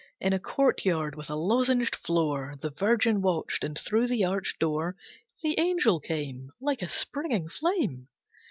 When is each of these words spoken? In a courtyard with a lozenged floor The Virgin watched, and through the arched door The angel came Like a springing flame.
In 0.19 0.33
a 0.33 0.39
courtyard 0.39 1.13
with 1.13 1.29
a 1.29 1.35
lozenged 1.35 1.95
floor 1.95 2.55
The 2.59 2.71
Virgin 2.71 3.21
watched, 3.21 3.63
and 3.63 3.77
through 3.77 4.07
the 4.07 4.25
arched 4.25 4.57
door 4.57 4.95
The 5.43 5.59
angel 5.59 5.99
came 5.99 6.49
Like 6.59 6.81
a 6.81 6.87
springing 6.87 7.47
flame. 7.47 8.07